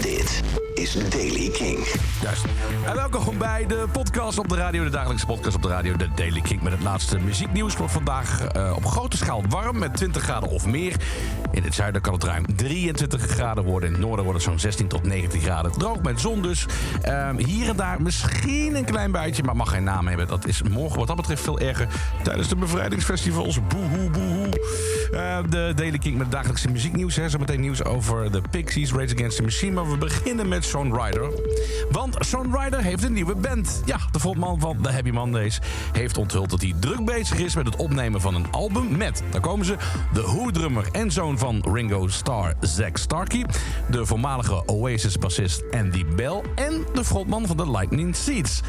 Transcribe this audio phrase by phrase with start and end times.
[0.00, 0.42] Dit
[0.74, 1.86] is Daily King.
[2.22, 2.44] Juist.
[2.86, 6.08] En welkom bij de podcast op de radio, de dagelijkse podcast op de radio, de
[6.14, 6.62] Daily King.
[6.62, 7.76] Met het laatste muzieknieuws.
[7.76, 10.96] wordt vandaag eh, op grote schaal warm met 20 graden of meer.
[11.50, 13.88] In het zuiden kan het ruim 23 graden worden.
[13.88, 15.72] In het noorden wordt het zo'n 16 tot 19 graden.
[15.72, 16.66] Droog met zon dus.
[17.02, 20.26] Ehm, hier en daar misschien een klein buitje, maar mag geen naam hebben.
[20.26, 21.88] Dat is morgen wat dat betreft veel erger.
[22.22, 23.58] Tijdens de bevrijdingsfestivals.
[23.68, 24.27] Boehoe, boehoe.
[25.12, 27.16] Uh, de Daily King met dagelijkse muzieknieuws.
[27.16, 27.28] Hè.
[27.28, 29.72] Zometeen nieuws over de Pixies, Rage Against the Machine.
[29.72, 31.30] Maar we beginnen met Sean Ryder.
[31.90, 33.82] Want Sean Ryder heeft een nieuwe band.
[33.84, 35.60] Ja, de frontman van The Happy Mondays
[35.92, 39.40] heeft onthuld dat hij druk bezig is met het opnemen van een album met, daar
[39.40, 39.76] komen ze,
[40.12, 43.46] de Who-drummer en zoon van Ringo Starr, Zack Starkey,
[43.90, 48.60] de voormalige Oasis-bassist Andy Bell en de frontman van The Lightning Seeds.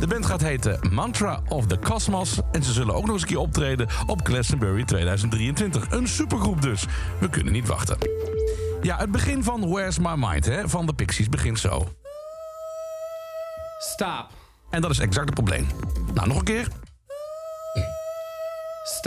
[0.00, 3.28] De band gaat heten Mantra of the Cosmos en ze zullen ook nog eens een
[3.28, 5.90] keer optreden op Glastonbury 2023.
[5.90, 6.86] Een supergroep dus.
[7.20, 7.98] We kunnen niet wachten.
[8.82, 11.88] Ja, het begin van Where's My Mind hè, van de Pixies begint zo.
[13.78, 14.26] Stop.
[14.70, 15.66] En dat is exact het probleem.
[16.14, 16.68] Nou, nog een keer.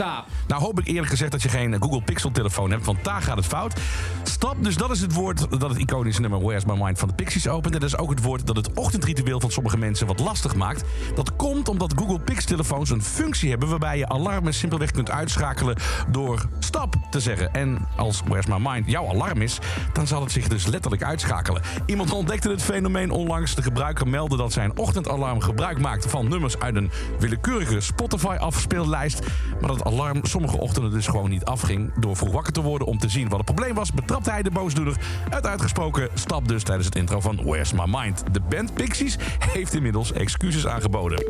[0.00, 3.36] Nou hoop ik eerlijk gezegd dat je geen Google Pixel telefoon hebt, want daar gaat
[3.36, 3.80] het fout.
[4.22, 7.14] Stap, dus dat is het woord dat het iconische nummer Where's My Mind van de
[7.14, 7.74] Pixies opent.
[7.74, 10.84] En dat is ook het woord dat het ochtendritueel van sommige mensen wat lastig maakt.
[11.14, 15.76] Dat komt omdat Google Pixel telefoons een functie hebben waarbij je alarmen simpelweg kunt uitschakelen
[16.10, 17.54] door stap te zeggen.
[17.54, 19.58] En als Where's My Mind jouw alarm is,
[19.92, 21.62] dan zal het zich dus letterlijk uitschakelen.
[21.86, 23.54] Iemand ontdekte het fenomeen onlangs.
[23.54, 29.20] De gebruiker meldde dat zijn ochtendalarm gebruik maakte van nummers uit een willekeurige Spotify afspeellijst.
[29.60, 31.92] Maar dat alarm sommige ochtenden dus gewoon niet afging.
[31.98, 34.50] Door vroeg wakker te worden om te zien wat het probleem was, betrapte hij de
[34.50, 34.96] boosdoener.
[35.30, 38.24] Uit uitgesproken stap dus tijdens het intro van Where's My Mind.
[38.32, 41.24] De band Pixies heeft inmiddels excuses aangeboden.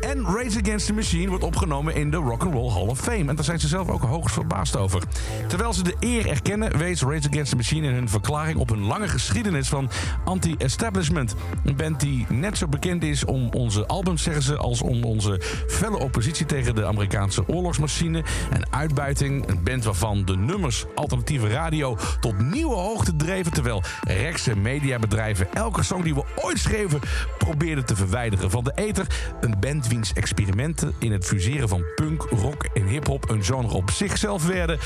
[0.00, 3.24] En Rage Against the Machine wordt opgenomen in de Rock and Roll Hall of Fame.
[3.28, 5.02] En daar zijn ze zelf ook hoogst verbaasd over.
[5.48, 8.84] Terwijl ze de eer erkennen, wees Rage Against the Machine in hun verklaring op een
[8.84, 9.90] lange geschiedenis van
[10.24, 11.34] anti-establishment.
[11.64, 15.40] Een band die net zo bekend is om onze albums, zeggen ze, als om onze
[15.68, 19.48] felle oppositie tegen de Amerikaanse oorlogsmachine en uitbuiting.
[19.48, 23.52] Een band waarvan de nummers alternatieve radio tot nieuwe hoogte dreven.
[23.52, 27.00] Terwijl rechtse mediabedrijven elke song die we ooit schreven
[27.46, 29.06] probeerden te verwijderen van de ether.
[29.40, 33.90] Een band wiens experimenten in het fuseren van punk, rock en hip-hop een genre op
[33.90, 34.78] zichzelf werden.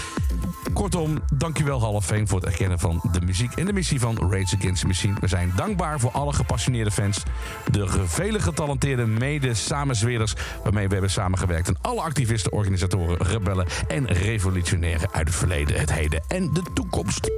[0.72, 4.56] Kortom, dankjewel Hall of voor het erkennen van de muziek en de missie van Rage
[4.56, 5.14] Against the Machine.
[5.20, 7.22] We zijn dankbaar voor alle gepassioneerde fans,
[7.70, 15.12] de vele getalenteerde mede-samenzweerders waarmee we hebben samengewerkt en alle activisten, organisatoren, rebellen en revolutionairen
[15.12, 17.30] uit het verleden, het heden en de toekomst.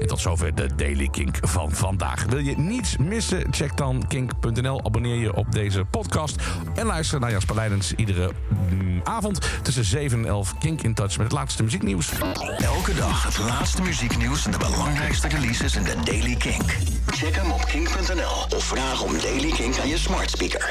[0.00, 2.24] En tot zover de Daily Kink van vandaag.
[2.24, 3.46] Wil je niets missen?
[3.50, 6.36] Check dan kink.nl, abonneer je op deze podcast
[6.74, 8.30] en luister naar Jasper Leidens iedere
[8.70, 12.12] mm, avond tussen 7 en 11 Kink in Touch met het laatste muzieknieuws.
[12.58, 16.62] Elke dag het laatste muzieknieuws en de belangrijkste releases in de Daily King.
[17.06, 20.70] Check hem op kink.nl of vraag om Daily King aan je smart speaker.